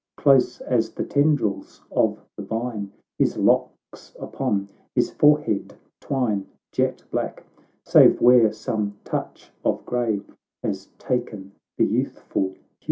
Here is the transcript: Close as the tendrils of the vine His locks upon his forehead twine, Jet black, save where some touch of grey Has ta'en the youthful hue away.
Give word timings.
Close 0.17 0.61
as 0.61 0.89
the 0.89 1.03
tendrils 1.03 1.83
of 1.91 2.17
the 2.35 2.41
vine 2.41 2.91
His 3.19 3.37
locks 3.37 4.15
upon 4.17 4.67
his 4.95 5.11
forehead 5.11 5.75
twine, 5.99 6.47
Jet 6.71 7.03
black, 7.11 7.43
save 7.85 8.19
where 8.19 8.51
some 8.51 8.97
touch 9.03 9.51
of 9.63 9.85
grey 9.85 10.23
Has 10.63 10.87
ta'en 10.97 11.51
the 11.77 11.85
youthful 11.85 12.41
hue 12.49 12.61
away. 12.63 12.67